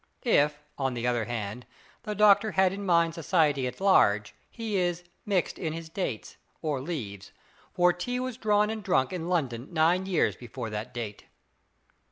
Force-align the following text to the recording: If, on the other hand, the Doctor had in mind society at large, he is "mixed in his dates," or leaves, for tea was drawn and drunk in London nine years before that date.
If, 0.25 0.63
on 0.79 0.95
the 0.95 1.05
other 1.05 1.25
hand, 1.25 1.67
the 2.01 2.15
Doctor 2.15 2.53
had 2.53 2.73
in 2.73 2.83
mind 2.87 3.13
society 3.13 3.67
at 3.67 3.79
large, 3.79 4.33
he 4.49 4.75
is 4.77 5.03
"mixed 5.27 5.59
in 5.59 5.73
his 5.73 5.89
dates," 5.89 6.37
or 6.63 6.81
leaves, 6.81 7.31
for 7.71 7.93
tea 7.93 8.19
was 8.19 8.35
drawn 8.35 8.71
and 8.71 8.81
drunk 8.83 9.13
in 9.13 9.29
London 9.29 9.71
nine 9.71 10.07
years 10.07 10.35
before 10.35 10.71
that 10.71 10.91
date. 10.91 11.25